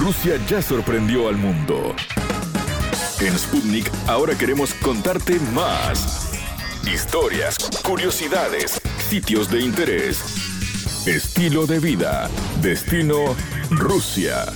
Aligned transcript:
Rusia 0.00 0.40
ya 0.48 0.62
sorprendió 0.62 1.28
al 1.28 1.36
mundo. 1.36 1.94
En 3.20 3.38
Sputnik 3.38 3.90
ahora 4.06 4.34
queremos 4.34 4.72
contarte 4.72 5.38
más. 5.52 6.32
Historias, 6.90 7.58
curiosidades, 7.84 8.80
sitios 9.10 9.50
de 9.50 9.60
interés, 9.60 11.04
estilo 11.06 11.66
de 11.66 11.80
vida, 11.80 12.30
destino 12.62 13.36
Rusia. 13.68 14.46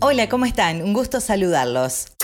Hola, 0.00 0.30
¿cómo 0.30 0.46
están? 0.46 0.80
Un 0.80 0.94
gusto 0.94 1.20
saludarlos. 1.20 2.15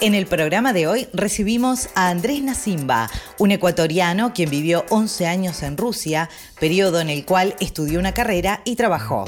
En 0.00 0.14
el 0.14 0.26
programa 0.26 0.72
de 0.72 0.88
hoy 0.88 1.08
recibimos 1.12 1.88
a 1.94 2.08
Andrés 2.08 2.42
Nasimba, 2.42 3.08
un 3.38 3.52
ecuatoriano 3.52 4.32
quien 4.34 4.50
vivió 4.50 4.84
11 4.90 5.26
años 5.26 5.62
en 5.62 5.76
Rusia, 5.76 6.28
periodo 6.58 7.00
en 7.00 7.10
el 7.10 7.24
cual 7.24 7.54
estudió 7.60 8.00
una 8.00 8.12
carrera 8.12 8.60
y 8.64 8.74
trabajó. 8.74 9.24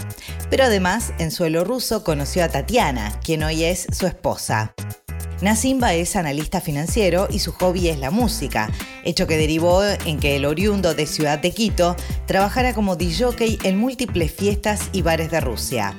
Pero 0.51 0.65
además, 0.65 1.13
en 1.19 1.31
suelo 1.31 1.63
ruso 1.63 2.03
conoció 2.03 2.45
a 2.45 2.49
Tatiana, 2.49 3.19
quien 3.25 3.45
hoy 3.45 3.63
es 3.63 3.87
su 3.93 4.07
esposa. 4.07 4.75
Nasimba 5.41 5.95
es 5.95 6.17
analista 6.17 6.61
financiero 6.61 7.29
y 7.31 7.39
su 7.39 7.53
hobby 7.53 7.89
es 7.89 7.99
la 7.99 8.11
música, 8.11 8.69
hecho 9.05 9.27
que 9.27 9.37
derivó 9.37 9.85
en 9.85 10.19
que 10.19 10.35
el 10.35 10.45
oriundo 10.45 10.95
de 10.95 11.07
Ciudad 11.07 11.39
de 11.39 11.53
Quito 11.53 11.95
trabajara 12.27 12.75
como 12.75 12.97
DJ 12.97 13.59
en 13.63 13.79
múltiples 13.79 14.33
fiestas 14.33 14.89
y 14.93 15.03
bares 15.03 15.31
de 15.31 15.41
Rusia. 15.41 15.97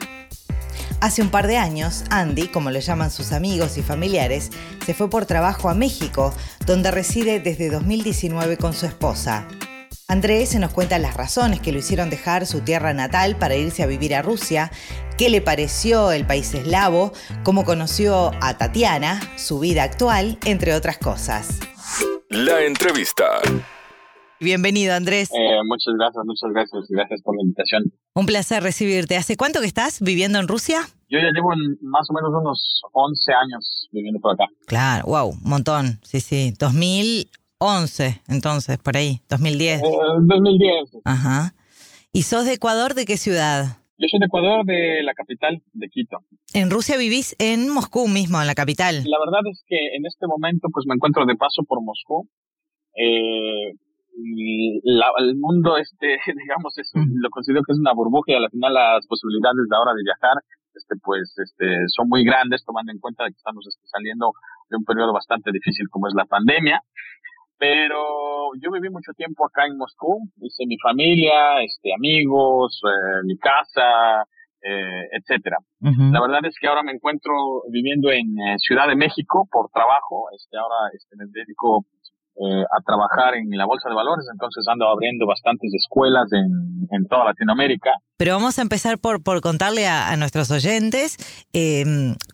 Hace 1.00 1.22
un 1.22 1.30
par 1.30 1.48
de 1.48 1.58
años, 1.58 2.04
Andy, 2.10 2.48
como 2.48 2.72
lo 2.72 2.80
llaman 2.80 3.12
sus 3.12 3.32
amigos 3.32 3.78
y 3.78 3.84
familiares, 3.84 4.52
se 4.86 4.94
fue 4.94 5.10
por 5.10 5.26
trabajo 5.26 5.70
a 5.70 5.76
México, 5.76 6.34
donde 6.66 6.92
reside 6.92 7.40
desde 7.40 7.70
2019 7.70 8.58
con 8.58 8.74
su 8.74 8.86
esposa. 8.86 9.48
Andrés 10.10 10.50
se 10.50 10.60
nos 10.60 10.72
cuenta 10.72 10.98
las 11.00 11.16
razones 11.16 11.60
que 11.60 11.74
lo 11.74 11.80
hicieron 11.80 12.10
dejar 12.10 12.46
su 12.46 12.62
tierra 12.62 12.94
natal 12.94 13.36
para 13.36 13.56
irse 13.56 13.84
a 13.84 13.88
vivir 13.88 14.16
a 14.16 14.22
Rusia, 14.22 14.72
qué 15.18 15.30
le 15.30 15.42
pareció 15.42 16.12
el 16.14 16.26
país 16.26 16.54
eslavo, 16.54 17.12
cómo 17.44 17.66
conoció 17.66 18.32
a 18.42 18.58
Tatiana, 18.58 19.20
su 19.36 19.60
vida 19.60 19.84
actual, 19.84 20.40
entre 20.46 20.74
otras 20.74 20.98
cosas. 20.98 21.60
La 22.30 22.62
entrevista. 22.62 23.42
Bienvenido, 24.40 24.94
Andrés. 24.94 25.32
Eh, 25.32 25.60
muchas 25.66 25.96
gracias, 25.98 26.24
muchas 26.26 26.52
gracias. 26.52 26.86
Gracias 26.90 27.22
por 27.24 27.36
la 27.36 27.42
invitación. 27.42 27.84
Un 28.14 28.28
placer 28.28 28.62
recibirte. 28.62 29.18
¿Hace 29.18 29.36
cuánto 29.36 29.62
que 29.62 29.66
estás 29.66 30.00
viviendo 30.00 30.38
en 30.38 30.48
Rusia? 30.48 30.82
Yo 31.10 31.18
ya 31.20 31.32
llevo 31.34 31.50
más 31.82 32.08
o 32.10 32.14
menos 32.14 32.30
unos 32.40 32.82
11 32.92 33.34
años 33.34 33.90
viviendo 33.92 34.20
por 34.20 34.34
acá. 34.34 34.46
Claro, 34.68 35.06
wow, 35.08 35.30
un 35.30 35.50
montón. 35.50 36.00
Sí, 36.04 36.20
sí. 36.20 36.54
2011, 36.60 38.22
entonces, 38.28 38.78
por 38.78 38.96
ahí. 38.96 39.22
2010. 39.30 39.82
Eh, 39.82 39.86
2010. 40.22 40.98
Ajá. 41.04 41.56
¿Y 42.12 42.24
sos 42.24 42.46
de 42.46 42.54
Ecuador? 42.54 42.94
¿De 42.94 43.06
qué 43.06 43.18
ciudad? 43.18 43.78
Yo 43.98 44.08
soy 44.08 44.20
de 44.20 44.28
Ecuador, 44.28 44.64
de 44.66 45.02
la 45.02 45.16
capital, 45.16 45.64
de 45.74 45.88
Quito. 45.90 46.20
En 46.54 46.70
Rusia 46.70 46.98
vivís 46.98 47.36
en 47.40 47.70
Moscú 47.70 48.08
mismo, 48.08 48.40
en 48.40 48.46
la 48.46 48.54
capital. 48.54 48.98
La 48.98 49.18
verdad 49.18 49.42
es 49.52 49.64
que 49.66 49.96
en 49.96 50.06
este 50.06 50.28
momento 50.28 50.68
pues 50.72 50.86
me 50.88 50.94
encuentro 50.94 51.26
de 51.26 51.36
paso 51.36 51.64
por 51.64 51.82
Moscú. 51.82 52.30
Eh, 52.94 53.74
la, 54.84 55.12
el 55.20 55.36
mundo 55.38 55.78
este 55.78 56.18
digamos 56.26 56.78
es 56.78 56.92
lo 56.96 57.30
considero 57.30 57.62
que 57.64 57.74
es 57.74 57.80
una 57.80 57.94
burbuja 57.94 58.32
y 58.32 58.36
al 58.36 58.50
final 58.50 58.74
las 58.74 59.06
posibilidades 59.08 59.68
de 59.70 59.76
ahora 59.76 59.94
de 59.94 60.04
viajar 60.04 60.38
este 60.74 60.96
pues 61.04 61.34
este 61.38 61.86
son 61.96 62.08
muy 62.10 62.24
grandes 62.24 62.64
tomando 62.66 62.92
en 62.92 63.00
cuenta 63.00 63.26
que 63.26 63.38
estamos 63.38 63.66
este, 63.68 63.88
saliendo 63.88 64.34
de 64.70 64.78
un 64.78 64.86
periodo 64.86 65.14
bastante 65.14 65.52
difícil 65.52 65.88
como 65.90 66.08
es 66.08 66.14
la 66.16 66.26
pandemia. 66.26 66.82
Pero 67.60 68.54
yo 68.62 68.70
viví 68.72 68.90
mucho 68.90 69.14
tiempo 69.14 69.46
acá 69.46 69.66
en 69.66 69.78
Moscú 69.78 70.30
hice 70.42 70.66
mi 70.68 70.78
familia 70.78 71.62
este 71.64 71.94
amigos 71.94 72.80
eh, 72.86 73.26
mi 73.26 73.38
casa 73.38 74.26
eh, 74.62 75.08
etcétera. 75.12 75.58
La 75.80 76.20
verdad 76.20 76.42
es 76.46 76.56
que 76.60 76.68
ahora 76.68 76.84
me 76.84 76.92
encuentro 76.92 77.34
viviendo 77.72 78.12
en 78.12 78.38
eh, 78.40 78.56
Ciudad 78.58 78.88
de 78.88 78.96
México 78.96 79.48
por 79.52 79.70
trabajo 79.70 80.30
este 80.36 80.58
ahora 80.58 80.90
este 80.94 81.16
me 81.16 81.26
dedico 81.32 81.86
eh, 82.40 82.64
a 82.64 82.82
trabajar 82.86 83.36
en 83.36 83.50
la 83.58 83.66
bolsa 83.66 83.90
de 83.90 83.96
valores, 83.96 84.26
entonces 84.32 84.66
ando 84.68 84.88
abriendo 84.88 85.26
bastantes 85.26 85.74
escuelas 85.74 86.32
en, 86.34 86.88
en 86.92 87.08
toda 87.08 87.26
Latinoamérica. 87.26 87.92
Pero 88.18 88.34
vamos 88.34 88.60
a 88.60 88.62
empezar 88.62 89.00
por, 89.00 89.24
por 89.24 89.42
contarle 89.42 89.88
a, 89.88 90.12
a 90.12 90.18
nuestros 90.18 90.52
oyentes 90.52 91.18
eh, 91.54 91.84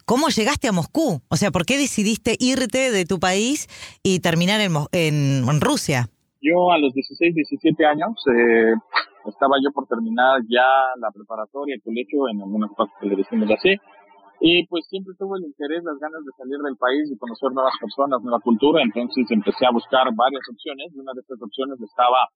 cómo 0.06 0.30
llegaste 0.30 0.68
a 0.68 0.72
Moscú, 0.72 1.22
o 1.30 1.36
sea, 1.36 1.52
¿por 1.52 1.66
qué 1.66 1.78
decidiste 1.78 2.36
irte 2.40 2.92
de 2.92 3.06
tu 3.06 3.20
país 3.20 3.68
y 4.04 4.20
terminar 4.20 4.62
en, 4.62 4.74
en, 4.92 5.48
en 5.50 5.62
Rusia? 5.62 6.10
Yo 6.42 6.72
a 6.72 6.78
los 6.78 6.94
16, 6.94 7.36
17 7.36 7.86
años 7.86 8.12
eh, 8.28 8.74
estaba 9.30 9.56
yo 9.64 9.72
por 9.72 9.88
terminar 9.88 10.42
ya 10.50 10.68
la 11.00 11.10
preparatoria, 11.12 11.76
el 11.76 11.82
colegio, 11.82 12.28
en 12.28 12.42
algunas 12.42 12.72
partes 12.76 12.96
que 13.00 13.08
le 13.08 13.16
decimos 13.16 13.50
así, 13.52 13.78
y 14.40 14.66
pues 14.68 14.86
siempre 14.88 15.14
tuve 15.18 15.38
el 15.40 15.46
interés, 15.46 15.84
las 15.84 16.00
ganas 16.00 16.24
de 16.26 16.32
salir 16.38 16.58
del 16.60 16.78
país 16.78 17.10
y 17.12 17.18
conocer 17.18 17.52
nuevas 17.52 17.74
personas, 17.80 18.22
nueva 18.22 18.40
cultura, 18.40 18.82
entonces 18.82 19.26
empecé 19.30 19.66
a 19.66 19.72
buscar 19.72 20.08
varias 20.16 20.44
opciones, 20.52 20.92
y 20.94 21.00
una 21.00 21.14
de 21.14 21.22
estas 21.22 21.42
opciones 21.42 21.80
estaba 21.82 22.28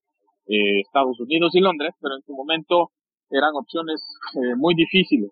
eh, 0.47 0.79
Estados 0.81 1.19
Unidos 1.19 1.53
y 1.55 1.59
Londres, 1.59 1.93
pero 2.01 2.15
en 2.15 2.21
su 2.23 2.33
momento 2.33 2.91
eran 3.29 3.51
opciones 3.55 4.01
eh, 4.35 4.55
muy 4.55 4.75
difíciles. 4.75 5.31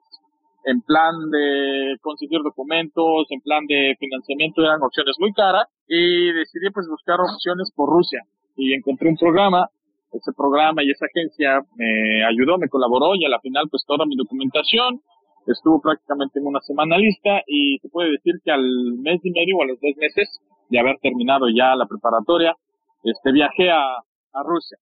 En 0.66 0.82
plan 0.82 1.14
de 1.30 1.96
conseguir 2.02 2.42
documentos, 2.44 3.28
en 3.30 3.40
plan 3.42 3.66
de 3.68 3.96
financiamiento 4.00 4.64
eran 4.64 4.82
opciones 4.82 5.16
muy 5.20 5.32
caras 5.32 5.68
y 5.88 6.32
decidí 6.34 6.72
pues 6.74 6.88
buscar 6.90 7.20
opciones 7.22 7.72
por 7.76 7.88
Rusia. 7.88 8.22
Y 8.58 8.74
encontré 8.74 9.10
un 9.10 9.18
programa. 9.18 9.70
Ese 10.12 10.32
programa 10.32 10.82
y 10.82 10.90
esa 10.92 11.06
agencia 11.06 11.60
me 11.76 12.24
ayudó, 12.24 12.58
me 12.58 12.70
colaboró 12.70 13.16
y 13.16 13.26
a 13.26 13.30
la 13.30 13.40
final 13.42 13.68
pues 13.70 13.84
toda 13.86 14.06
mi 14.06 14.16
documentación 14.16 15.02
estuvo 15.52 15.80
prácticamente 15.80 16.40
en 16.40 16.48
una 16.48 16.60
semana 16.62 16.98
lista 16.98 17.42
y 17.48 17.78
se 17.80 17.90
puede 17.90 18.12
decir 18.12 18.36
que 18.44 18.52
al 18.52 18.64
mes 19.00 19.20
y 19.24 19.32
medio 19.32 19.58
o 19.58 19.64
a 19.64 19.68
los 19.68 19.80
dos 19.80 19.96
meses 19.98 20.30
de 20.70 20.80
haber 20.80 20.98
terminado 21.00 21.48
ya 21.50 21.76
la 21.76 21.86
preparatoria, 21.86 22.56
este 23.04 23.32
viajé 23.32 23.70
a, 23.72 24.02
Rusia, 24.44 24.78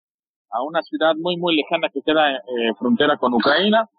a 0.51 0.61
una 0.63 0.81
ciudad 0.83 1.15
muy 1.15 1.37
muy 1.37 1.55
lejana 1.55 1.89
que 1.89 2.01
queda 2.01 2.35
eh, 2.35 2.73
frontera 2.77 3.17
con 3.17 3.33
Ucrania. 3.33 3.89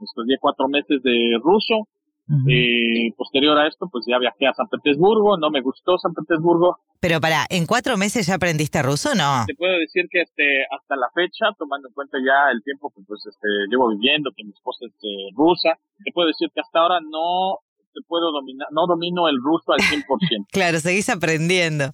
Estudié 0.00 0.36
cuatro 0.40 0.68
meses 0.68 1.02
de 1.02 1.38
ruso 1.42 1.86
y 2.28 3.10
posterior 3.12 3.56
a 3.58 3.68
esto 3.68 3.88
pues 3.90 4.04
ya 4.08 4.18
viajé 4.18 4.46
a 4.46 4.54
San 4.54 4.68
Petersburgo, 4.68 5.38
no 5.38 5.50
me 5.50 5.60
gustó 5.60 5.96
San 5.98 6.12
Petersburgo. 6.12 6.78
Pero 7.00 7.20
para, 7.20 7.46
¿en 7.50 7.66
cuatro 7.66 7.96
meses 7.96 8.26
ya 8.26 8.34
aprendiste 8.34 8.82
ruso 8.82 9.14
no? 9.14 9.44
Te 9.46 9.54
puedo 9.54 9.78
decir 9.78 10.06
que 10.10 10.22
este 10.22 10.64
hasta 10.70 10.96
la 10.96 11.08
fecha, 11.14 11.46
tomando 11.58 11.88
en 11.88 11.94
cuenta 11.94 12.18
ya 12.18 12.50
el 12.50 12.62
tiempo 12.62 12.90
que 12.94 13.02
pues 13.06 13.24
este 13.26 13.48
llevo 13.70 13.88
viviendo, 13.90 14.30
que 14.36 14.44
mi 14.44 14.50
esposa 14.50 14.86
es 14.86 14.94
eh, 15.02 15.30
rusa, 15.36 15.78
te 16.04 16.12
puedo 16.12 16.28
decir 16.28 16.48
que 16.54 16.60
hasta 16.60 16.80
ahora 16.80 17.00
no 17.00 17.60
puedo 18.06 18.32
dominar, 18.32 18.68
no 18.72 18.86
domino 18.86 19.28
el 19.28 19.36
ruso 19.42 19.72
al 19.72 19.80
100%. 19.80 20.46
claro, 20.52 20.78
seguís 20.78 21.08
aprendiendo. 21.08 21.92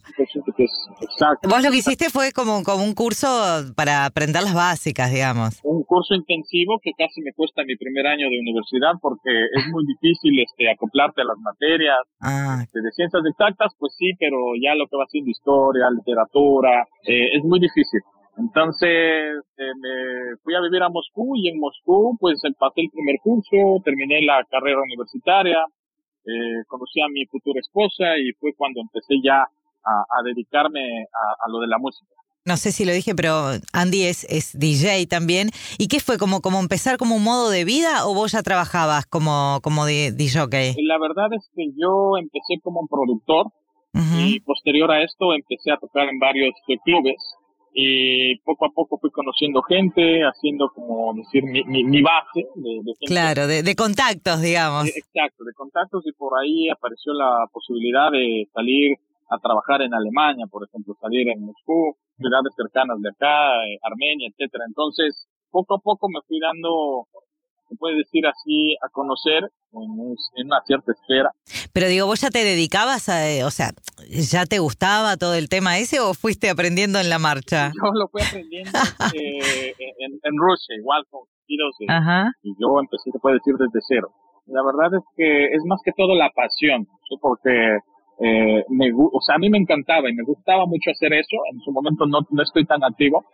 Exacto. 1.00 1.48
Vos 1.48 1.62
lo 1.62 1.70
que 1.70 1.78
hiciste 1.78 2.10
fue 2.10 2.32
como, 2.32 2.62
como 2.62 2.84
un 2.84 2.94
curso 2.94 3.26
para 3.76 4.06
aprender 4.06 4.42
las 4.42 4.54
básicas, 4.54 5.12
digamos. 5.12 5.60
Un 5.64 5.82
curso 5.84 6.14
intensivo 6.14 6.78
que 6.82 6.92
casi 6.96 7.20
me 7.22 7.32
cuesta 7.32 7.64
mi 7.64 7.76
primer 7.76 8.06
año 8.06 8.28
de 8.28 8.38
universidad 8.38 8.92
porque 9.00 9.30
es 9.30 9.64
muy 9.70 9.84
difícil 9.86 10.38
este 10.40 10.70
acoplarte 10.70 11.22
a 11.22 11.24
las 11.24 11.38
materias. 11.38 11.98
Ah. 12.20 12.60
Este, 12.62 12.80
de 12.80 12.90
ciencias 12.92 13.22
exactas, 13.26 13.72
pues 13.78 13.94
sí, 13.98 14.12
pero 14.18 14.36
ya 14.62 14.74
lo 14.74 14.86
que 14.86 14.96
va 14.96 15.06
siendo 15.08 15.30
historia, 15.30 15.90
literatura, 15.90 16.86
eh, 17.06 17.36
es 17.36 17.44
muy 17.44 17.60
difícil. 17.60 18.00
Entonces 18.38 19.44
eh, 19.58 19.72
me 19.76 20.36
fui 20.42 20.54
a 20.54 20.60
vivir 20.62 20.82
a 20.82 20.88
Moscú 20.88 21.36
y 21.36 21.48
en 21.48 21.60
Moscú 21.60 22.16
pues 22.18 22.40
pasé 22.58 22.80
el 22.80 22.90
primer 22.90 23.16
curso, 23.22 23.82
terminé 23.84 24.22
la 24.22 24.42
carrera 24.48 24.80
universitaria, 24.80 25.58
eh, 26.24 26.64
conocí 26.68 27.00
a 27.00 27.08
mi 27.08 27.26
futura 27.26 27.60
esposa 27.60 28.16
y 28.18 28.32
fue 28.38 28.52
cuando 28.56 28.80
empecé 28.80 29.14
ya 29.22 29.42
a, 29.42 29.92
a 30.18 30.22
dedicarme 30.24 30.80
a, 31.02 31.46
a, 31.46 31.48
lo 31.50 31.60
de 31.60 31.66
la 31.66 31.78
música. 31.78 32.10
No 32.44 32.56
sé 32.56 32.72
si 32.72 32.84
lo 32.84 32.92
dije, 32.92 33.14
pero 33.14 33.50
Andy 33.72 34.02
es, 34.04 34.24
es 34.24 34.58
DJ 34.58 35.06
también. 35.06 35.50
¿Y 35.78 35.86
qué 35.86 36.00
fue? 36.00 36.18
¿Como, 36.18 36.40
como 36.40 36.58
empezar 36.58 36.96
como 36.96 37.14
un 37.14 37.22
modo 37.22 37.50
de 37.50 37.64
vida 37.64 38.06
o 38.06 38.14
vos 38.14 38.32
ya 38.32 38.42
trabajabas 38.42 39.06
como, 39.06 39.60
como 39.62 39.86
DJ? 39.86 40.74
La 40.82 40.98
verdad 40.98 41.32
es 41.32 41.48
que 41.54 41.70
yo 41.76 42.16
empecé 42.18 42.58
como 42.62 42.80
un 42.80 42.88
productor 42.88 43.46
uh 43.94 43.98
-huh. 43.98 44.26
y 44.26 44.40
posterior 44.40 44.90
a 44.90 45.02
esto 45.04 45.34
empecé 45.34 45.70
a 45.70 45.76
tocar 45.78 46.08
en 46.08 46.18
varios 46.18 46.52
clubes 46.84 47.16
y 47.74 48.36
poco 48.40 48.66
a 48.66 48.70
poco 48.70 48.98
fui 48.98 49.10
conociendo 49.10 49.62
gente, 49.62 50.20
haciendo 50.22 50.68
como 50.74 51.14
decir 51.14 51.42
mi, 51.44 51.64
mi, 51.64 51.84
mi 51.84 52.02
base 52.02 52.46
de, 52.54 52.70
de 52.84 52.92
gente. 52.98 53.06
Claro, 53.06 53.46
de, 53.46 53.62
de, 53.62 53.74
contactos, 53.74 54.42
digamos. 54.42 54.88
Exacto, 54.88 55.44
de 55.44 55.54
contactos 55.54 56.06
y 56.06 56.12
por 56.12 56.38
ahí 56.38 56.68
apareció 56.68 57.14
la 57.14 57.46
posibilidad 57.50 58.10
de 58.10 58.46
salir 58.52 58.96
a 59.30 59.38
trabajar 59.38 59.80
en 59.80 59.94
Alemania, 59.94 60.46
por 60.50 60.66
ejemplo, 60.68 60.94
salir 61.00 61.28
en 61.28 61.46
Moscú, 61.46 61.96
ciudades 62.18 62.52
cercanas 62.54 63.00
de 63.00 63.08
acá, 63.08 63.56
eh, 63.64 63.78
Armenia, 63.82 64.28
etcétera. 64.28 64.64
Entonces, 64.68 65.26
poco 65.50 65.76
a 65.76 65.78
poco 65.78 66.08
me 66.08 66.20
fui 66.28 66.38
dando 66.38 67.06
se 67.72 67.78
puede 67.78 67.96
decir 67.96 68.26
así, 68.26 68.76
a 68.84 68.88
conocer 68.90 69.44
en, 69.72 69.90
un, 69.90 70.16
en, 70.36 70.46
una 70.46 70.60
cierta 70.66 70.92
esfera. 70.92 71.30
Pero 71.72 71.88
digo, 71.88 72.06
¿vos 72.06 72.20
ya 72.20 72.30
te 72.30 72.44
dedicabas 72.44 73.08
a, 73.08 73.46
o 73.46 73.50
sea, 73.50 73.70
ya 74.08 74.44
te 74.44 74.58
gustaba 74.58 75.16
todo 75.16 75.34
el 75.34 75.48
tema 75.48 75.78
ese 75.78 76.00
o 76.00 76.12
fuiste 76.12 76.50
aprendiendo 76.50 76.98
en 76.98 77.08
la 77.08 77.18
marcha? 77.18 77.72
Yo 77.82 77.90
lo 77.94 78.08
fui 78.08 78.22
aprendiendo 78.22 78.70
eh, 79.14 79.74
en, 79.78 80.12
en, 80.22 80.36
Rusia, 80.36 80.76
igual 80.76 81.04
con, 81.10 81.22
y, 81.46 81.56
y 82.42 82.54
yo 82.58 82.80
empecé, 82.80 83.10
se 83.10 83.18
puede 83.18 83.36
decir, 83.36 83.54
desde 83.58 83.80
cero. 83.86 84.12
La 84.46 84.62
verdad 84.62 84.98
es 84.98 85.04
que 85.16 85.46
es 85.46 85.62
más 85.66 85.80
que 85.84 85.92
todo 85.92 86.14
la 86.14 86.30
pasión, 86.30 86.86
porque 87.20 87.78
eh, 88.20 88.64
me, 88.68 88.92
o 88.94 89.20
sea, 89.20 89.36
a 89.36 89.38
mí 89.38 89.50
me 89.50 89.58
encantaba 89.58 90.08
y 90.08 90.14
me 90.14 90.24
gustaba 90.24 90.66
mucho 90.66 90.90
hacer 90.90 91.12
eso. 91.12 91.36
En 91.52 91.60
su 91.60 91.72
momento 91.72 92.06
no, 92.06 92.20
no 92.30 92.42
estoy 92.42 92.64
tan 92.64 92.82
activo, 92.84 93.24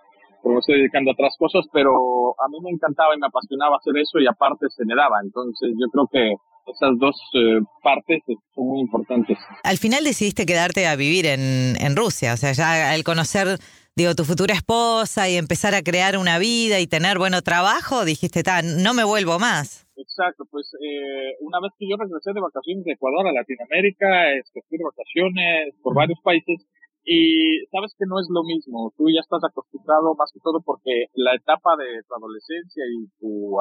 porque 0.43 0.55
me 0.55 0.61
estoy 0.61 0.79
dedicando 0.79 1.11
a 1.11 1.14
otras 1.14 1.35
cosas, 1.38 1.64
pero 1.73 1.90
a 2.38 2.49
mí 2.49 2.58
me 2.62 2.70
encantaba 2.70 3.14
y 3.14 3.19
me 3.19 3.26
apasionaba 3.26 3.76
hacer 3.76 3.96
eso 3.96 4.19
y 4.19 4.26
aparte 4.26 4.67
se 4.70 4.85
me 4.85 4.94
daba. 4.94 5.19
Entonces 5.23 5.70
yo 5.79 5.87
creo 5.90 6.08
que 6.11 6.35
esas 6.73 6.99
dos 6.99 7.17
eh, 7.35 7.61
partes 7.82 8.23
son 8.55 8.67
muy 8.67 8.81
importantes. 8.81 9.38
Al 9.64 9.79
final 9.79 10.05
decidiste 10.05 10.44
quedarte 10.46 10.87
a 10.87 10.96
vivir 10.96 11.26
en, 11.26 11.75
en 11.81 11.96
Rusia, 11.96 12.35
o 12.35 12.37
sea, 12.37 12.52
ya 12.52 12.93
al 12.93 13.05
conocer 13.05 13.58
digo, 13.99 14.14
tu 14.14 14.25
futura 14.25 14.55
esposa 14.55 15.29
y 15.29 15.35
empezar 15.35 15.75
a 15.75 15.82
crear 15.82 16.17
una 16.17 16.38
vida 16.38 16.79
y 16.79 16.87
tener, 16.87 17.19
bueno, 17.19 17.43
trabajo, 17.43 18.05
dijiste, 18.05 18.44
no 18.62 18.94
me 18.94 19.02
vuelvo 19.02 19.40
más. 19.40 19.88
Exacto, 19.96 20.44
pues 20.49 20.70
eh, 20.79 21.35
una 21.40 21.58
vez 21.61 21.73
que 21.76 21.90
yo 21.90 21.96
regresé 21.99 22.31
de 22.32 22.40
vacaciones 22.40 22.85
de 22.85 22.93
Ecuador 22.93 23.26
a 23.26 23.32
Latinoamérica, 23.32 24.32
este, 24.38 24.62
fui 24.69 24.79
de 24.79 24.85
vacaciones 24.85 25.75
por 25.82 25.94
varios 25.94 26.19
países 26.23 26.62
y 27.09 27.65
sabes 27.73 27.95
que 27.99 28.05
no 28.05 28.21
es 28.21 28.27
lo 28.29 28.45
mismo, 28.45 28.93
tú 28.97 29.09
ya 29.09 29.21
estás 29.21 29.41
acostumbrado 29.43 30.15
más 30.15 30.31
que 30.33 30.41
todo 30.41 30.61
porque 30.61 31.07
la 31.15 31.35
etapa 31.35 31.75
de 31.77 32.03
tu 32.07 32.15
adolescencia 32.15 32.85
y 32.85 33.09
tu 33.19 33.57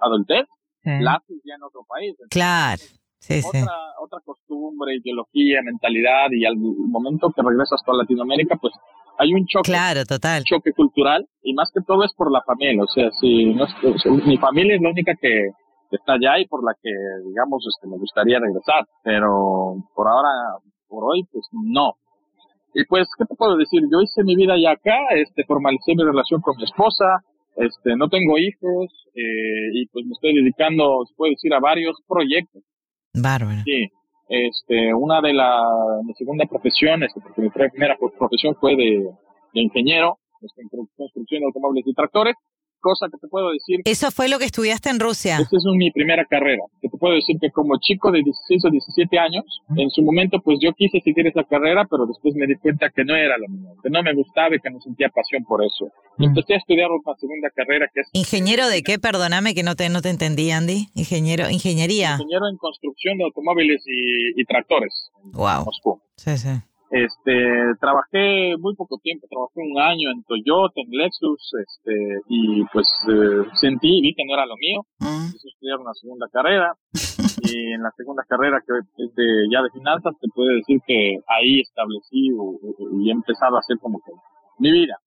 adultez 0.00 0.46
la 0.82 1.14
haces 1.14 1.38
ya 1.44 1.54
en 1.54 1.62
otro 1.62 1.84
país. 1.88 2.16
claro. 2.30 2.82
Sí, 3.20 3.42
otra, 3.46 3.76
otra 4.00 4.18
costumbre, 4.24 4.96
ideología, 4.96 5.60
mentalidad 5.62 6.30
y 6.30 6.46
al 6.46 6.56
momento 6.56 7.30
que 7.36 7.42
regresas 7.42 7.78
a 7.86 7.92
Latinoamérica, 7.92 8.56
pues 8.56 8.72
hay 9.18 9.34
un 9.34 9.44
choque. 9.46 9.70
Claro, 9.70 10.06
total. 10.06 10.42
choque 10.44 10.72
cultural 10.72 11.28
y 11.42 11.52
más 11.52 11.70
que 11.72 11.82
todo 11.86 12.02
es 12.02 12.14
por 12.14 12.32
la 12.32 12.40
familia. 12.42 12.82
O 12.82 12.88
sea, 12.88 13.10
si 13.20 13.52
no 13.52 13.66
mi 14.24 14.38
familia 14.38 14.76
es 14.76 14.80
la 14.80 14.88
única 14.88 15.12
que 15.20 15.50
está 15.90 16.14
allá 16.14 16.38
y 16.38 16.46
por 16.46 16.64
la 16.64 16.72
que, 16.82 16.90
digamos, 17.28 17.62
este, 17.68 17.86
me 17.86 17.98
gustaría 17.98 18.40
regresar. 18.40 18.86
Pero 19.04 19.76
por 19.94 20.08
ahora, 20.08 20.30
por 20.88 21.04
hoy, 21.04 21.22
pues 21.30 21.44
no. 21.52 21.96
Y 22.74 22.84
pues, 22.84 23.08
¿qué 23.18 23.24
te 23.24 23.34
puedo 23.34 23.56
decir? 23.56 23.82
Yo 23.90 24.00
hice 24.00 24.22
mi 24.22 24.36
vida 24.36 24.54
ya 24.56 24.72
acá, 24.72 24.96
este, 25.14 25.44
formalicé 25.44 25.94
mi 25.94 26.04
relación 26.04 26.40
con 26.40 26.56
mi 26.56 26.64
esposa, 26.64 27.22
este, 27.56 27.96
no 27.96 28.08
tengo 28.08 28.38
hijos, 28.38 28.88
eh, 29.14 29.70
y 29.74 29.86
pues 29.86 30.06
me 30.06 30.12
estoy 30.12 30.34
dedicando, 30.34 31.04
se 31.06 31.14
puede 31.16 31.32
decir, 31.32 31.52
a 31.52 31.60
varios 31.60 31.96
proyectos. 32.06 32.62
Bárbaro. 33.14 33.62
Sí. 33.64 33.88
Este, 34.28 34.94
una 34.94 35.20
de 35.20 35.32
la, 35.32 35.60
mi 36.04 36.14
segunda 36.14 36.46
profesión, 36.46 37.02
este, 37.02 37.20
porque 37.20 37.42
mi 37.42 37.50
primera 37.50 37.96
profesión 38.18 38.54
fue 38.60 38.76
de, 38.76 39.10
de 39.52 39.60
ingeniero, 39.60 40.18
este, 40.40 40.62
en 40.62 40.68
construcción 40.96 41.40
de 41.40 41.46
automóviles 41.46 41.86
y 41.86 41.94
tractores, 41.94 42.36
cosa 42.80 43.06
que 43.10 43.18
te 43.18 43.28
puedo 43.28 43.50
decir. 43.52 43.80
Eso 43.84 44.10
fue 44.10 44.28
lo 44.28 44.38
que 44.38 44.46
estudiaste 44.46 44.90
en 44.90 45.00
Rusia. 45.00 45.36
Esa 45.36 45.56
es 45.56 45.64
mi 45.76 45.90
primera 45.90 46.24
carrera. 46.24 46.62
Que 46.80 46.88
te 46.88 46.96
puedo 46.98 47.14
decir 47.14 47.36
que 47.40 47.50
como 47.50 47.78
chico 47.80 48.10
de 48.10 48.22
16 48.22 48.64
o 48.64 48.70
17 48.70 49.18
años, 49.18 49.44
en 49.76 49.90
su 49.90 50.02
momento 50.02 50.40
pues 50.40 50.58
yo 50.60 50.72
quise 50.72 51.00
seguir 51.00 51.26
esa 51.26 51.44
carrera, 51.44 51.86
pero 51.90 52.06
después 52.06 52.34
me 52.34 52.46
di 52.46 52.56
cuenta 52.56 52.90
que 52.90 53.04
no 53.04 53.14
era 53.14 53.36
lo 53.38 53.48
mío, 53.48 53.70
que 53.82 53.90
no 53.90 54.02
me 54.02 54.14
gustaba 54.14 54.56
y 54.56 54.60
que 54.60 54.70
no 54.70 54.80
sentía 54.80 55.08
pasión 55.08 55.44
por 55.44 55.64
eso. 55.64 55.86
empecé 56.18 56.54
a 56.54 56.58
estudiar 56.58 56.88
otra 56.90 57.14
segunda 57.20 57.48
carrera 57.54 57.86
que 57.92 58.00
es... 58.00 58.08
¿Ingeniero 58.12 58.68
de 58.68 58.82
qué? 58.82 58.98
Perdóname 58.98 59.54
que 59.54 59.62
no 59.62 59.76
te, 59.76 59.88
no 59.88 60.02
te 60.02 60.10
entendí, 60.10 60.50
Andy. 60.50 60.88
Ingeniero, 60.94 61.50
ingeniería. 61.50 62.12
Ingeniero 62.12 62.48
en 62.48 62.56
construcción 62.56 63.18
de 63.18 63.24
automóviles 63.24 63.82
y, 63.86 64.40
y 64.40 64.44
tractores. 64.44 65.10
Wow. 65.32 65.64
Moscú. 65.64 66.00
Sí, 66.16 66.36
sí. 66.36 66.50
Este, 66.90 67.76
trabajé 67.80 68.56
muy 68.58 68.74
poco 68.74 68.98
tiempo, 68.98 69.28
trabajé 69.30 69.60
un 69.60 69.80
año 69.80 70.10
en 70.10 70.24
Toyota, 70.24 70.74
en 70.80 70.90
Lexus, 70.90 71.52
este, 71.62 72.20
y 72.28 72.64
pues 72.72 72.88
eh, 73.08 73.46
sentí, 73.60 74.00
vi 74.00 74.12
que 74.12 74.24
no 74.24 74.34
era 74.34 74.44
lo 74.44 74.56
mío, 74.56 74.84
quise 74.98 75.48
estudiar 75.48 75.78
una 75.78 75.94
segunda 75.94 76.26
carrera, 76.32 76.74
y 77.44 77.72
en 77.74 77.82
la 77.82 77.92
segunda 77.96 78.24
carrera 78.28 78.60
que 78.66 79.04
es 79.04 79.14
de, 79.14 79.48
ya 79.52 79.62
de 79.62 79.70
finanzas, 79.70 80.14
te 80.20 80.26
puedo 80.34 80.50
decir 80.50 80.80
que 80.84 81.18
ahí 81.28 81.60
establecí 81.60 82.30
y 82.92 83.08
he 83.08 83.12
empezado 83.12 83.54
a 83.54 83.60
hacer 83.60 83.78
como 83.78 84.00
que 84.00 84.12
mi 84.58 84.72
vida. 84.72 84.98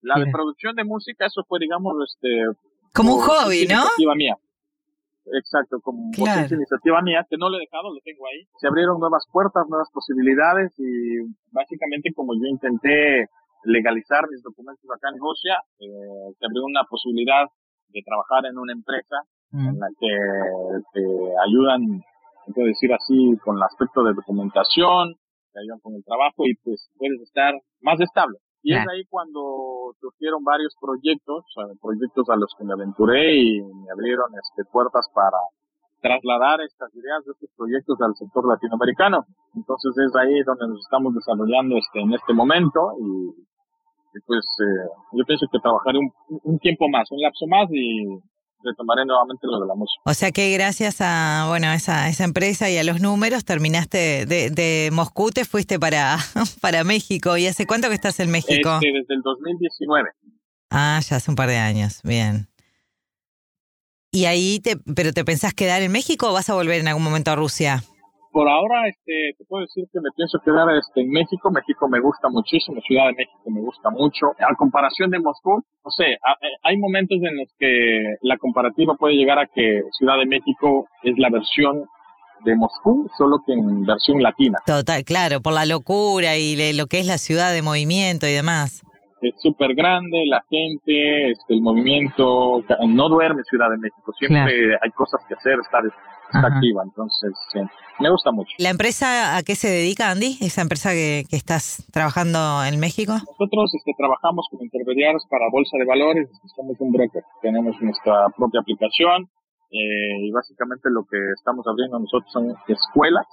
La 0.00 0.18
de 0.18 0.30
producción 0.30 0.74
de 0.76 0.84
música, 0.84 1.26
eso 1.26 1.44
fue, 1.48 1.60
digamos, 1.60 1.94
este... 2.08 2.46
Como 2.92 3.16
un 3.16 3.20
hobby, 3.20 3.66
¿no? 3.68 3.84
Mía. 4.16 4.36
Exacto, 5.24 5.78
como 5.80 6.10
claro. 6.10 6.54
iniciativa 6.54 7.00
mía, 7.02 7.24
que 7.28 7.36
no 7.36 7.48
lo 7.48 7.56
he 7.56 7.60
dejado, 7.60 7.94
lo 7.94 8.00
tengo 8.02 8.26
ahí. 8.26 8.42
Se 8.58 8.66
abrieron 8.66 8.98
nuevas 8.98 9.24
puertas, 9.30 9.68
nuevas 9.68 9.88
posibilidades 9.92 10.74
y 10.78 11.22
básicamente 11.52 12.10
como 12.14 12.34
yo 12.34 12.46
intenté 12.50 13.28
legalizar 13.64 14.24
mis 14.28 14.42
documentos 14.42 14.84
acá 14.90 15.08
en 15.14 15.20
Rusia, 15.20 15.54
eh, 15.78 16.34
se 16.38 16.46
abrió 16.46 16.64
una 16.64 16.82
posibilidad 16.90 17.46
de 17.88 18.02
trabajar 18.02 18.46
en 18.50 18.58
una 18.58 18.72
empresa 18.72 19.22
mm. 19.50 19.68
en 19.68 19.78
la 19.78 19.88
que 19.98 20.12
te 20.92 21.04
ayudan, 21.46 22.02
puedo 22.52 22.66
decir 22.66 22.92
así, 22.92 23.38
con 23.44 23.56
el 23.56 23.62
aspecto 23.62 24.02
de 24.02 24.14
documentación, 24.14 25.14
te 25.52 25.60
ayudan 25.60 25.78
con 25.80 25.94
el 25.94 26.04
trabajo 26.04 26.46
y 26.46 26.54
pues 26.64 26.90
puedes 26.98 27.20
estar 27.20 27.54
más 27.80 28.00
estable. 28.00 28.38
Y 28.62 28.74
es 28.74 28.86
ahí 28.88 29.04
cuando 29.10 29.94
surgieron 30.00 30.44
varios 30.44 30.76
proyectos, 30.80 31.44
proyectos 31.80 32.28
a 32.30 32.36
los 32.36 32.54
que 32.56 32.64
me 32.64 32.74
aventuré 32.74 33.34
y 33.36 33.60
me 33.60 33.90
abrieron 33.90 34.30
este, 34.40 34.64
puertas 34.70 35.08
para 35.12 35.38
trasladar 36.00 36.60
estas 36.60 36.94
ideas 36.94 37.24
de 37.24 37.32
estos 37.32 37.50
proyectos 37.56 38.00
al 38.00 38.14
sector 38.14 38.46
latinoamericano. 38.46 39.26
Entonces 39.54 39.92
es 39.98 40.14
ahí 40.16 40.42
donde 40.42 40.68
nos 40.68 40.80
estamos 40.80 41.14
desarrollando 41.14 41.76
este, 41.76 42.00
en 42.00 42.12
este 42.12 42.32
momento 42.34 42.92
y, 43.00 44.20
pues 44.26 44.44
eh, 44.60 44.88
yo 45.12 45.24
pienso 45.24 45.46
que 45.50 45.58
trabajaré 45.58 45.98
un, 45.98 46.12
un 46.44 46.58
tiempo 46.58 46.88
más, 46.88 47.10
un 47.10 47.20
lapso 47.20 47.46
más 47.46 47.66
y 47.70 48.06
retomaré 48.64 49.04
nuevamente 49.04 49.46
lo 49.46 49.60
de 49.60 49.66
la 49.66 49.74
música. 49.74 50.00
O 50.04 50.14
sea 50.14 50.32
que 50.32 50.52
gracias 50.52 51.00
a 51.00 51.46
bueno 51.48 51.72
esa, 51.72 52.08
esa 52.08 52.24
empresa 52.24 52.70
y 52.70 52.78
a 52.78 52.84
los 52.84 53.00
números 53.00 53.44
terminaste 53.44 54.26
de, 54.26 54.50
de 54.50 54.90
Moscú, 54.92 55.30
te 55.30 55.44
fuiste 55.44 55.78
para, 55.78 56.18
para 56.60 56.84
México. 56.84 57.36
¿Y 57.36 57.46
hace 57.46 57.66
cuánto 57.66 57.88
que 57.88 57.94
estás 57.94 58.20
en 58.20 58.30
México? 58.30 58.74
Este, 58.74 58.92
desde 58.92 59.14
el 59.14 59.22
2019. 59.22 60.10
Ah, 60.70 61.00
ya 61.06 61.16
hace 61.16 61.30
un 61.30 61.36
par 61.36 61.48
de 61.48 61.58
años, 61.58 62.00
bien. 62.02 62.48
¿Y 64.10 64.26
ahí, 64.26 64.60
te, 64.60 64.76
pero 64.76 65.12
te 65.12 65.24
pensás 65.24 65.54
quedar 65.54 65.82
en 65.82 65.90
México 65.90 66.28
o 66.28 66.32
vas 66.32 66.50
a 66.50 66.54
volver 66.54 66.80
en 66.80 66.88
algún 66.88 67.02
momento 67.02 67.30
a 67.30 67.36
Rusia? 67.36 67.82
Por 68.32 68.48
ahora, 68.48 68.88
este, 68.88 69.34
te 69.38 69.44
puedo 69.44 69.62
decir 69.62 69.84
que 69.92 70.00
me 70.00 70.10
pienso 70.16 70.38
quedar 70.44 70.66
este, 70.74 71.02
en 71.02 71.10
México. 71.10 71.50
México 71.50 71.88
me 71.88 72.00
gusta 72.00 72.28
muchísimo, 72.30 72.80
Ciudad 72.80 73.06
de 73.06 73.12
México 73.12 73.50
me 73.50 73.60
gusta 73.60 73.90
mucho. 73.90 74.26
A 74.40 74.54
comparación 74.56 75.10
de 75.10 75.20
Moscú, 75.20 75.62
no 75.84 75.90
sé, 75.90 76.12
eh, 76.12 76.18
hay 76.62 76.76
momentos 76.78 77.18
en 77.22 77.36
los 77.36 77.48
que 77.58 78.16
la 78.22 78.38
comparativa 78.38 78.94
puede 78.94 79.14
llegar 79.14 79.38
a 79.38 79.46
que 79.46 79.82
Ciudad 79.98 80.18
de 80.18 80.26
México 80.26 80.86
es 81.02 81.18
la 81.18 81.28
versión 81.28 81.84
de 82.44 82.56
Moscú, 82.56 83.08
solo 83.16 83.38
que 83.46 83.52
en 83.52 83.84
versión 83.84 84.22
latina. 84.22 84.58
Total, 84.66 85.04
claro, 85.04 85.40
por 85.40 85.52
la 85.52 85.66
locura 85.66 86.36
y 86.36 86.72
lo 86.72 86.86
que 86.86 86.98
es 86.98 87.06
la 87.06 87.18
ciudad 87.18 87.52
de 87.52 87.62
movimiento 87.62 88.26
y 88.26 88.32
demás. 88.32 88.82
Es 89.20 89.34
súper 89.40 89.74
grande, 89.74 90.24
la 90.26 90.42
gente, 90.50 91.30
este, 91.30 91.54
el 91.54 91.62
movimiento, 91.62 92.64
no 92.88 93.08
duerme 93.08 93.42
Ciudad 93.44 93.70
de 93.70 93.78
México, 93.78 94.12
siempre 94.18 94.74
hay 94.82 94.90
cosas 94.90 95.20
que 95.28 95.34
hacer, 95.34 95.60
estar 95.60 95.84
está 96.32 96.48
activa, 96.54 96.82
entonces 96.84 97.32
me 98.00 98.10
gusta 98.10 98.30
mucho. 98.32 98.50
¿La 98.58 98.70
empresa 98.70 99.36
a 99.36 99.42
qué 99.42 99.54
se 99.54 99.68
dedica, 99.68 100.10
Andy? 100.10 100.38
¿Esa 100.40 100.62
empresa 100.62 100.90
que, 100.90 101.24
que 101.28 101.36
estás 101.36 101.86
trabajando 101.92 102.64
en 102.64 102.80
México? 102.80 103.12
Nosotros 103.12 103.74
este, 103.74 103.92
trabajamos 103.96 104.46
como 104.50 104.64
intermediarios 104.64 105.24
para 105.28 105.48
Bolsa 105.50 105.76
de 105.78 105.84
Valores, 105.84 106.28
somos 106.54 106.76
un 106.80 106.92
broker, 106.92 107.22
tenemos 107.42 107.80
nuestra 107.80 108.26
propia 108.36 108.60
aplicación 108.60 109.28
eh, 109.72 110.28
y 110.28 110.30
básicamente 110.30 110.90
lo 110.90 111.04
que 111.04 111.16
estamos 111.32 111.66
abriendo 111.66 111.98
nosotros 111.98 112.30
son 112.32 112.54
escuelas 112.68 113.26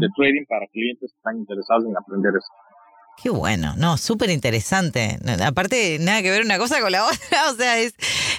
de 0.00 0.08
trading 0.16 0.46
para 0.48 0.66
clientes 0.72 1.12
que 1.12 1.18
están 1.18 1.36
interesados 1.36 1.84
en 1.84 1.96
aprender 1.96 2.32
esto. 2.34 2.65
Qué 3.22 3.30
bueno, 3.30 3.72
no, 3.78 3.96
súper 3.96 4.28
interesante. 4.28 5.16
Aparte, 5.42 5.98
nada 6.00 6.20
que 6.20 6.30
ver 6.30 6.42
una 6.42 6.58
cosa 6.58 6.80
con 6.80 6.92
la 6.92 7.04
otra, 7.06 7.50
o 7.50 7.54
sea, 7.54 7.80
es 7.80 7.94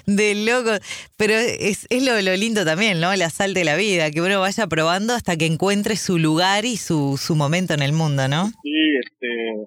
de 0.05 0.35
loco. 0.35 0.69
Pero 1.17 1.33
es, 1.33 1.87
es 1.89 2.05
lo, 2.05 2.19
lo, 2.21 2.35
lindo 2.35 2.63
también, 2.63 2.99
¿no? 2.99 3.11
El 3.11 3.23
asalto 3.23 3.59
de 3.59 3.65
la 3.65 3.75
vida, 3.75 4.11
que 4.11 4.21
uno 4.21 4.39
vaya 4.39 4.67
probando 4.67 5.13
hasta 5.13 5.35
que 5.35 5.47
encuentre 5.47 5.95
su 5.95 6.19
lugar 6.19 6.65
y 6.65 6.77
su, 6.77 7.17
su 7.17 7.35
momento 7.35 7.73
en 7.73 7.81
el 7.81 7.93
mundo, 7.93 8.27
¿no? 8.27 8.47
Sí, 8.61 8.97
este. 9.03 9.63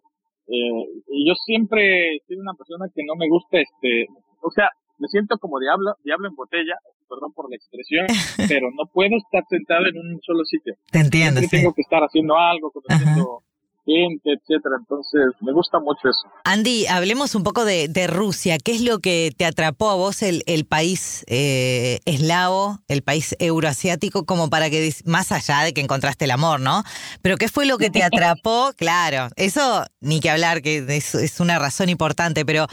Eh, 0.53 0.87
yo 1.27 1.35
siempre 1.45 2.19
soy 2.27 2.37
una 2.37 2.55
persona 2.55 2.87
que 2.95 3.03
no 3.05 3.17
me 3.17 3.29
gusta, 3.29 3.59
este. 3.59 4.07
O 4.43 4.51
sea, 4.51 4.71
me 4.99 5.09
siento 5.09 5.39
como 5.39 5.59
diablo, 5.59 5.95
diablo 6.05 6.29
en 6.29 6.37
botella, 6.37 6.75
perdón 7.09 7.33
por 7.35 7.51
la 7.51 7.57
expresión, 7.57 8.07
pero 8.49 8.71
no 8.71 8.87
puedo 8.93 9.17
estar 9.17 9.43
sentado 9.51 9.87
en 9.87 9.99
un 9.99 10.21
solo 10.23 10.45
sitio. 10.45 10.75
Te 10.93 11.01
entiendo. 11.01 11.41
Tengo 11.51 11.75
que 11.75 11.83
estar 11.83 12.03
haciendo 12.03 12.39
algo, 12.39 12.71
conociendo 12.71 13.43
gente, 13.91 14.33
etcétera. 14.33 14.77
Entonces, 14.79 15.23
me 15.41 15.53
gusta 15.53 15.79
mucho 15.81 16.09
eso. 16.09 16.29
Andy, 16.45 16.87
hablemos 16.87 17.35
un 17.35 17.43
poco 17.43 17.65
de, 17.65 17.89
Rusia. 18.07 18.57
¿Qué 18.59 18.73
es 18.73 18.83
lo 18.83 19.01
que 19.01 19.31
te 19.37 19.45
atrapó 19.45 19.91
a 19.91 19.95
vos 19.95 20.23
el, 20.23 20.43
el 20.47 20.65
país 20.65 21.25
eh, 21.29 22.01
eslavo, 22.07 22.79
el 22.89 23.03
país 23.03 23.37
euroasiático, 23.39 24.25
como 24.25 24.49
para 24.49 24.71
que, 24.71 24.91
más 25.05 25.33
allá 25.33 25.61
de 25.65 25.75
que 25.75 25.81
encontraste 25.81 26.25
el 26.25 26.31
amor, 26.31 26.61
¿no? 26.61 26.83
Pero 27.21 27.37
¿qué 27.37 27.49
fue 27.49 27.67
lo 27.67 27.77
que 27.77 27.91
te 27.91 28.03
atrapó? 28.03 28.71
claro, 28.77 29.29
eso 29.37 29.85
ni 30.01 30.21
que 30.21 30.31
hablar, 30.31 30.63
que 30.63 30.79
es, 30.89 31.15
es 31.15 31.41
una 31.41 31.59
razón 31.59 31.89
importante, 31.89 32.45
pero 32.45 32.67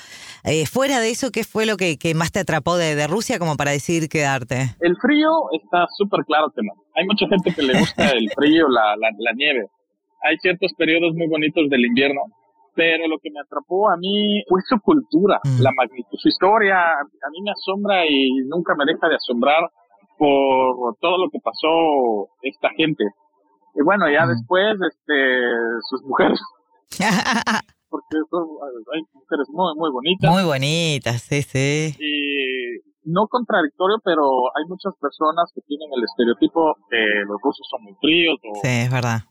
eh, 0.44 0.66
fuera 0.66 1.00
de 1.00 1.10
eso, 1.10 1.32
¿qué 1.32 1.44
fue 1.44 1.66
lo 1.66 1.78
que, 1.78 1.98
más 2.16 2.32
te 2.32 2.40
atrapó 2.40 2.78
de, 2.78 2.96
de, 2.96 3.08
Rusia 3.08 3.40
como 3.40 3.58
para 3.58 3.72
decidir 3.72 4.08
quedarte? 4.10 4.76
El 4.80 4.96
frío 4.98 5.30
está 5.62 5.86
súper 5.98 6.24
claro 6.26 6.52
que 6.56 6.62
no. 6.64 6.74
Hay 6.96 7.06
mucha 7.06 7.28
gente 7.28 7.54
que 7.54 7.62
le 7.62 7.80
gusta 7.80 8.10
el 8.12 8.30
frío, 8.36 8.68
la, 8.70 8.96
la, 8.96 9.10
la 9.20 9.34
nieve 9.34 9.68
hay 10.22 10.38
ciertos 10.38 10.74
periodos 10.78 11.14
muy 11.16 11.28
bonitos 11.28 11.70
del 11.70 11.86
invierno, 11.86 12.22
pero 12.76 13.08
lo 13.08 13.18
que 13.20 13.32
me 13.32 13.40
atrapó 13.40 13.90
a 13.90 13.98
mí 13.98 14.44
fue 14.48 14.62
su 14.68 14.80
cultura, 14.80 15.40
mm. 15.44 15.62
la 15.62 15.72
magnitud, 15.72 16.18
su 16.18 16.30
historia, 16.30 16.78
a 16.78 17.30
mí 17.32 17.42
me 17.44 17.52
asombra 17.52 18.06
y 18.06 18.30
nunca 18.48 18.76
me 18.76 18.86
deja 18.86 19.08
de 19.10 19.16
asombrar 19.16 19.70
por 20.18 20.96
todo 21.00 21.18
lo 21.18 21.30
que 21.30 21.40
pasó 21.44 22.30
esta 22.42 22.70
gente. 22.76 23.04
Y 23.76 23.84
bueno, 23.84 24.10
ya 24.10 24.26
mm. 24.26 24.30
después, 24.30 24.76
este, 24.90 25.42
sus 25.90 26.04
mujeres. 26.04 26.40
porque 27.90 28.18
hay 28.94 29.02
mujeres 29.14 29.48
muy, 29.50 29.76
muy 29.76 29.92
bonitas. 29.92 30.32
Muy 30.32 30.44
bonitas, 30.44 31.22
sí, 31.22 31.42
sí. 31.42 31.96
Y 32.00 32.87
no 33.08 33.28
contradictorio, 33.28 33.98
pero 34.04 34.52
hay 34.56 34.66
muchas 34.68 34.94
personas 35.00 35.50
que 35.56 35.62
tienen 35.62 35.88
el 35.96 36.04
estereotipo 36.04 36.76
que 36.90 37.24
los 37.26 37.40
rusos 37.42 37.66
son 37.72 37.84
muy 37.84 37.96
fríos 38.02 38.38
o 38.44 38.60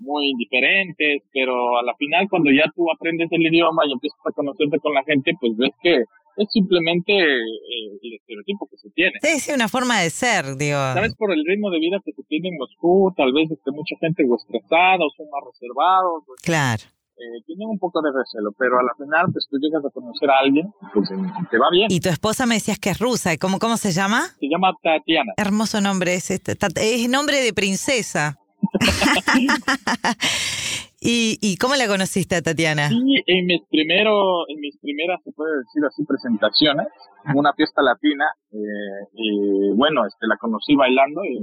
muy 0.01 0.31
indiferentes, 0.31 1.23
pero 1.33 1.79
a 1.79 1.83
la 1.83 1.95
final 1.97 2.27
cuando 2.29 2.51
ya 2.51 2.65
tú 2.75 2.91
aprendes 2.91 3.29
el 3.31 3.47
idioma 3.47 3.85
y 3.87 3.93
empiezas 3.93 4.19
a 4.25 4.33
conocerte 4.33 4.81
con 4.81 4.95
la 4.95 5.05
gente, 5.05 5.33
pues 5.39 5.53
ves 5.57 5.73
que 5.83 5.97
es 6.37 6.49
simplemente 6.53 7.13
eh, 7.13 7.99
el 8.03 8.15
estereotipo 8.15 8.67
que 8.71 8.77
se 8.77 8.91
tiene. 8.91 9.13
Sí, 9.23 9.41
sí, 9.41 9.53
una 9.53 9.69
forma 9.69 10.01
de 10.01 10.11
ser, 10.11 10.57
digo. 10.57 10.77
Sabes, 10.77 11.15
por 11.15 11.33
el 11.33 11.45
ritmo 11.45 11.71
de 11.71 11.81
vida 11.81 12.01
que 12.05 12.13
se 12.13 12.23
tiene 12.25 12.49
en 12.49 12.59
Moscú, 12.59 13.13
tal 13.17 13.33
vez 13.33 13.51
este, 13.51 13.71
mucha 13.71 13.97
gente 14.01 14.25
o 14.29 14.37
estresada 14.37 15.05
o 15.05 15.11
son 15.17 15.27
más 15.31 15.45
reservados. 15.53 16.25
Claro 16.43 16.96
eh, 17.19 17.43
tienen 17.47 17.69
un 17.69 17.79
poco 17.79 18.03
de 18.03 18.11
recelo, 18.13 18.53
pero 18.59 18.79
a 18.79 18.83
la 18.83 18.95
final, 18.95 19.27
pues 19.33 19.47
tú 19.51 19.57
llegas 19.59 19.85
a 19.85 19.91
conocer 19.91 20.31
a 20.31 20.41
alguien, 20.41 20.73
pues 20.93 21.09
te 21.51 21.59
va 21.59 21.71
bien. 21.71 21.87
Y 21.91 22.01
tu 22.01 22.09
esposa 22.09 22.45
me 22.45 22.57
decías 22.57 22.79
que 22.79 22.91
es 22.91 22.99
rusa, 22.99 23.33
¿y 23.33 23.39
cómo, 23.39 23.59
cómo 23.59 23.77
se 23.77 23.93
llama? 23.93 24.27
Se 24.39 24.49
llama 24.49 24.75
Tatiana. 24.83 25.33
Hermoso 25.37 25.81
nombre 25.81 26.15
es 26.15 26.31
este, 26.31 26.53
es 26.53 27.09
nombre 27.09 27.41
de 27.41 27.55
princesa. 27.55 28.39
¿Y, 31.01 31.39
¿Y 31.41 31.57
cómo 31.57 31.77
la 31.77 31.87
conociste 31.87 32.37
a 32.37 32.43
Tatiana? 32.43 32.89
Sí, 32.89 33.23
en 33.27 33.47
mis, 33.47 33.63
primero, 33.71 34.47
en 34.49 34.61
mis 34.61 34.77
primeras, 34.79 35.21
se 35.25 35.33
puede 35.33 35.59
decir 35.59 35.83
así, 35.87 36.05
presentaciones, 36.05 36.89
en 37.27 37.39
una 37.39 37.53
fiesta 37.53 37.81
latina, 37.81 38.27
eh, 38.53 39.07
y 39.15 39.71
bueno, 39.75 40.05
este, 40.07 40.27
la 40.27 40.37
conocí 40.37 40.75
bailando 40.75 41.25
y 41.25 41.39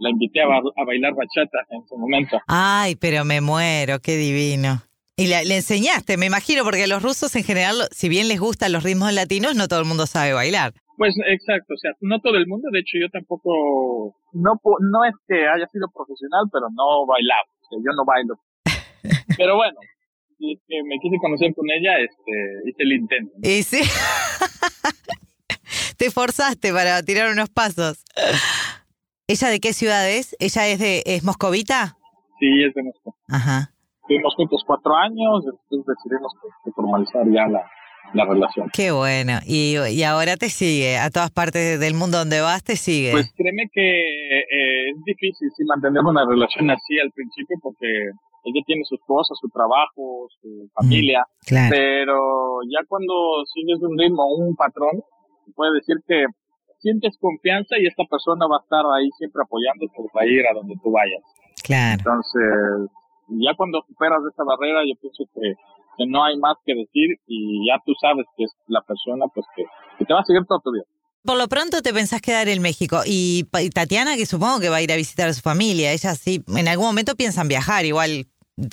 la 0.00 0.10
invité 0.10 0.42
a, 0.42 0.46
a, 0.46 0.84
bailar 0.84 1.14
bachata 1.14 1.58
en 1.70 1.82
ese 1.82 1.96
momento. 1.96 2.38
Ay, 2.46 2.96
pero 2.96 3.24
me 3.24 3.40
muero, 3.40 4.00
qué 4.00 4.16
divino. 4.16 4.82
Y 5.20 5.26
le, 5.26 5.54
enseñaste, 5.54 6.16
me 6.16 6.24
imagino, 6.24 6.64
porque 6.64 6.84
a 6.84 6.86
los 6.86 7.02
rusos 7.02 7.36
en 7.36 7.44
general, 7.44 7.88
si 7.90 8.08
bien 8.08 8.26
les 8.26 8.40
gustan 8.40 8.72
los 8.72 8.82
ritmos 8.82 9.12
latinos, 9.12 9.54
no 9.54 9.68
todo 9.68 9.80
el 9.80 9.84
mundo 9.84 10.06
sabe 10.06 10.32
bailar. 10.32 10.72
Pues 10.96 11.14
exacto, 11.28 11.74
o 11.74 11.76
sea, 11.76 11.90
no 12.00 12.20
todo 12.20 12.38
el 12.38 12.46
mundo, 12.46 12.68
de 12.72 12.80
hecho 12.80 12.96
yo 12.98 13.10
tampoco, 13.10 14.16
no, 14.32 14.58
no 14.62 15.04
es 15.04 15.14
que 15.28 15.46
haya 15.46 15.66
sido 15.66 15.88
profesional, 15.92 16.48
pero 16.50 16.68
no 16.72 17.04
bailaba, 17.06 17.44
o 17.44 17.68
sea, 17.68 17.78
yo 17.84 17.92
no 17.94 18.06
bailo. 18.06 18.40
pero 19.36 19.56
bueno, 19.56 19.78
me 20.38 20.96
quise 21.02 21.18
conocer 21.20 21.52
con 21.54 21.66
ella, 21.70 21.98
este, 21.98 22.32
hice 22.64 22.82
el 22.82 22.92
intento. 22.92 23.34
Y 23.42 23.62
sí, 23.62 23.82
te 25.98 26.10
forzaste 26.10 26.72
para 26.72 27.02
tirar 27.02 27.30
unos 27.30 27.50
pasos. 27.50 28.04
¿Ella 29.28 29.48
de 29.48 29.60
qué 29.60 29.74
ciudad 29.74 30.10
es? 30.10 30.34
¿Ella 30.40 30.66
es 30.66 30.78
de 30.78 31.02
es 31.04 31.24
moscovita? 31.24 31.98
Sí, 32.38 32.64
es 32.64 32.74
de 32.74 32.82
Moscú. 32.82 33.14
Ajá. 33.28 33.74
Estuvimos 34.10 34.34
juntos 34.34 34.64
cuatro 34.66 34.96
años, 34.96 35.44
después 35.46 35.86
decidimos 35.86 36.32
pues, 36.42 36.74
formalizar 36.74 37.22
ya 37.30 37.46
la, 37.46 38.24
relación. 38.24 38.68
Qué 38.72 38.90
bueno. 38.90 39.38
Y, 39.46 39.76
y, 39.78 40.02
ahora 40.02 40.36
te 40.36 40.48
sigue, 40.48 40.98
a 40.98 41.10
todas 41.10 41.30
partes 41.30 41.78
del 41.78 41.94
mundo 41.94 42.18
donde 42.18 42.40
vas 42.40 42.64
te 42.64 42.74
sigue. 42.74 43.12
Pues 43.12 43.32
créeme 43.36 43.70
que 43.72 43.86
eh, 43.86 44.90
es 44.90 45.04
difícil 45.04 45.48
sí, 45.56 45.62
mantener 45.62 46.02
una 46.02 46.26
relación 46.26 46.68
así 46.72 46.98
al 46.98 47.12
principio 47.12 47.56
porque 47.62 47.86
ella 48.50 48.62
tiene 48.66 48.82
sus 48.82 48.98
cosas, 49.06 49.38
su 49.40 49.48
trabajo, 49.48 50.26
su 50.42 50.68
familia, 50.74 51.22
mm, 51.46 51.70
pero 51.70 52.62
ya 52.66 52.82
cuando 52.88 53.14
sigues 53.54 53.78
un 53.80 53.96
ritmo, 53.96 54.26
un 54.34 54.56
patrón, 54.56 55.04
puede 55.54 55.74
decir 55.74 55.98
que 56.08 56.26
sientes 56.80 57.16
confianza 57.20 57.78
y 57.78 57.86
esta 57.86 58.02
persona 58.10 58.48
va 58.48 58.56
a 58.56 58.62
estar 58.66 58.82
ahí 58.92 59.08
siempre 59.18 59.42
apoyándote 59.44 60.02
para 60.12 60.26
ir 60.26 60.42
a 60.50 60.54
donde 60.54 60.74
tú 60.82 60.90
vayas. 60.90 61.22
Claro. 61.62 61.94
Entonces, 61.96 62.90
ya 63.38 63.54
cuando 63.56 63.82
superas 63.86 64.20
esa 64.32 64.44
barrera, 64.44 64.80
yo 64.86 64.94
pienso 65.00 65.24
que, 65.34 65.54
no 66.06 66.24
hay 66.24 66.38
más 66.38 66.56
que 66.64 66.74
decir 66.74 67.20
y 67.26 67.68
ya 67.68 67.76
tú 67.84 67.92
sabes 68.00 68.24
que 68.34 68.44
es 68.44 68.50
la 68.68 68.80
persona 68.80 69.26
pues 69.34 69.44
que, 69.54 69.64
te 70.02 70.14
va 70.14 70.20
a 70.20 70.24
seguir 70.24 70.46
toda 70.46 70.60
tu 70.60 70.72
vida. 70.72 70.84
Por 71.22 71.36
lo 71.36 71.46
pronto 71.46 71.82
te 71.82 71.92
pensás 71.92 72.22
quedar 72.22 72.48
en 72.48 72.62
México. 72.62 73.02
Y, 73.04 73.44
Tatiana, 73.74 74.16
que 74.16 74.24
supongo 74.24 74.60
que 74.60 74.70
va 74.70 74.76
a 74.76 74.82
ir 74.82 74.90
a 74.92 74.96
visitar 74.96 75.28
a 75.28 75.34
su 75.34 75.42
familia, 75.42 75.92
ella 75.92 76.14
sí, 76.14 76.42
en 76.56 76.68
algún 76.68 76.86
momento 76.86 77.16
piensan 77.16 77.48
viajar, 77.48 77.84
igual 77.84 78.24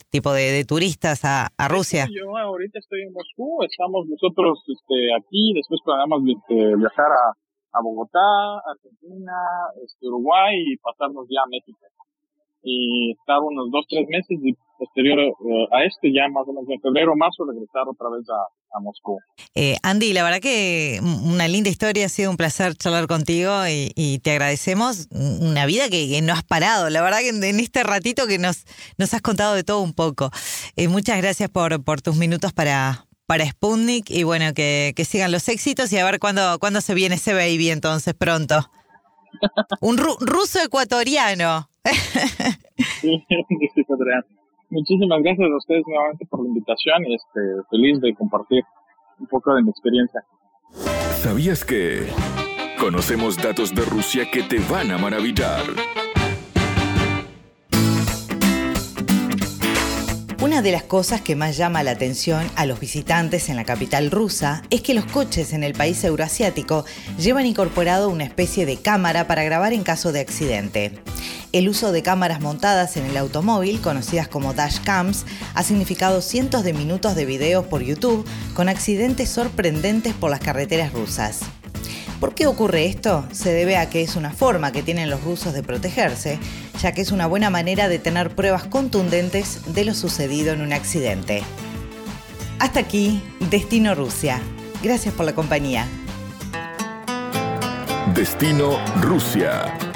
tipo 0.10 0.32
de, 0.32 0.64
turistas 0.64 1.26
a, 1.26 1.52
Rusia. 1.68 2.08
Yo 2.10 2.38
ahorita 2.38 2.80
estoy 2.80 3.02
en 3.02 3.12
Moscú, 3.12 3.62
estamos 3.64 4.08
nosotros 4.08 4.64
este, 4.68 5.14
aquí, 5.20 5.52
después 5.54 5.82
planeamos 5.84 6.24
este, 6.24 6.76
viajar 6.78 7.12
a, 7.12 7.36
a 7.78 7.82
Bogotá, 7.82 8.60
Argentina, 8.72 9.36
este, 9.84 10.08
Uruguay 10.08 10.56
y 10.56 10.78
pasarnos 10.78 11.28
ya 11.30 11.42
a 11.44 11.50
México 11.50 11.78
y 12.64 13.12
estaba 13.12 13.42
unos 13.42 13.72
dos, 13.72 13.86
tres 13.90 14.08
meses 14.08 14.38
y 14.44 14.54
posterior 14.78 15.20
eh, 15.20 15.68
a 15.72 15.84
este, 15.84 16.14
ya 16.14 16.28
más 16.30 16.44
o 16.48 16.54
menos 16.54 16.70
en 16.70 16.80
febrero 16.82 17.14
o 17.14 17.16
marzo, 17.16 17.46
regresar 17.46 17.84
otra 17.88 18.10
vez 18.10 18.26
a, 18.30 18.80
Moscú. 18.80 19.18
Eh, 19.56 19.76
Andy, 19.82 20.14
la 20.14 20.24
verdad 20.24 20.40
que 20.40 21.00
una 21.02 21.48
linda 21.48 21.70
historia, 21.70 22.06
ha 22.06 22.10
sido 22.10 22.30
un 22.30 22.38
placer 22.38 22.76
charlar 22.76 23.08
contigo 23.08 23.52
y, 23.68 24.20
te 24.20 24.32
agradecemos 24.32 25.08
una 25.10 25.66
vida 25.66 25.90
que, 25.90 26.22
no 26.22 26.34
has 26.34 26.44
parado, 26.44 26.90
la 26.92 27.02
verdad 27.02 27.20
que 27.20 27.30
en, 27.30 27.60
este 27.60 27.82
ratito 27.82 28.28
que 28.28 28.38
nos, 28.38 28.66
nos 29.00 29.14
has 29.16 29.22
contado 29.22 29.56
de 29.56 29.64
todo 29.64 29.82
un 29.82 29.94
poco. 29.94 30.30
Eh, 30.76 30.90
muchas 30.90 31.18
gracias 31.18 31.50
por, 31.50 31.84
por 31.84 32.02
tus 32.02 32.18
minutos 32.18 32.54
para, 32.54 33.08
para 33.26 33.48
Sputnik 33.48 34.12
y 34.12 34.22
bueno, 34.22 34.54
que, 34.54 34.94
que 34.96 35.06
sigan 35.06 35.32
los 35.32 35.48
éxitos 35.48 35.92
y 35.92 35.98
a 35.98 36.06
ver 36.06 36.20
cuándo, 36.20 36.60
cuándo 36.60 36.82
se 36.82 36.94
viene 36.94 37.16
ese 37.16 37.34
baby 37.34 37.72
entonces 37.72 38.14
pronto. 38.14 38.70
Un 39.82 39.98
ruso 39.98 40.60
ecuatoriano. 40.62 41.70
Muchísimas 44.70 45.22
gracias 45.22 45.50
a 45.50 45.58
ustedes 45.58 45.84
nuevamente 45.88 46.26
por 46.26 46.42
la 46.42 46.50
invitación 46.50 47.06
y 47.08 47.16
este, 47.16 47.40
feliz 47.70 48.02
de 48.02 48.14
compartir 48.16 48.64
un 49.20 49.28
poco 49.28 49.56
de 49.56 49.64
mi 49.64 49.70
experiencia. 49.70 50.22
¿Sabías 51.16 51.64
que 51.64 52.08
conocemos 52.80 53.38
datos 53.38 53.74
de 53.74 53.86
Rusia 53.86 54.26
que 54.32 54.44
te 54.44 54.60
van 54.70 54.92
a 54.92 54.98
maravillar? 54.98 55.64
Una 60.48 60.62
de 60.62 60.72
las 60.72 60.84
cosas 60.84 61.20
que 61.20 61.36
más 61.36 61.58
llama 61.58 61.84
la 61.84 61.92
atención 61.92 62.50
a 62.56 62.66
los 62.66 62.80
visitantes 62.80 63.50
en 63.50 63.58
la 63.58 63.66
capital 63.66 64.10
rusa 64.10 64.64
es 64.70 64.82
que 64.82 64.94
los 64.94 65.04
coches 65.04 65.52
en 65.52 65.62
el 65.62 65.74
país 65.74 66.02
euroasiático 66.06 66.86
llevan 67.18 67.46
incorporado 67.46 68.08
una 68.08 68.24
especie 68.24 68.66
de 68.66 68.78
cámara 68.78 69.28
para 69.28 69.44
grabar 69.44 69.74
en 69.74 69.84
caso 69.84 70.14
de 70.14 70.22
accidente. 70.22 70.94
El 71.52 71.68
uso 71.68 71.92
de 71.92 72.02
cámaras 72.02 72.40
montadas 72.40 72.96
en 72.96 73.06
el 73.08 73.18
automóvil, 73.18 73.82
conocidas 73.82 74.30
como 74.30 74.54
dashcams, 74.54 75.26
ha 75.54 75.64
significado 75.64 76.22
cientos 76.22 76.64
de 76.64 76.72
minutos 76.72 77.16
de 77.16 77.26
videos 77.26 77.66
por 77.66 77.84
YouTube 77.84 78.26
con 78.54 78.70
accidentes 78.70 79.28
sorprendentes 79.28 80.14
por 80.14 80.32
las 80.32 80.40
carreteras 80.40 80.94
rusas. 80.94 81.42
¿Por 82.20 82.34
qué 82.34 82.48
ocurre 82.48 82.88
esto? 82.88 83.26
Se 83.32 83.54
debe 83.54 83.78
a 83.78 83.90
que 83.90 84.02
es 84.02 84.16
una 84.16 84.32
forma 84.32 84.72
que 84.72 84.82
tienen 84.82 85.10
los 85.10 85.24
rusos 85.24 85.54
de 85.54 85.62
protegerse, 85.62 86.40
ya 86.82 86.92
que 86.92 87.02
es 87.02 87.12
una 87.12 87.28
buena 87.28 87.52
manera 87.52 87.88
de 87.88 88.00
tener 88.00 88.32
pruebas 88.32 88.64
contundentes 88.64 89.74
de 89.74 89.86
lo 89.86 89.94
sucedido 89.94 90.52
en 90.54 90.62
un 90.62 90.74
accidente. 90.74 91.44
Hasta 92.58 92.80
aquí, 92.80 93.22
Destino 93.52 93.94
Rusia. 93.94 94.42
Gracias 94.82 95.14
por 95.14 95.28
la 95.28 95.36
compañía. 95.36 95.88
Destino 98.16 98.80
Rusia. 99.00 99.87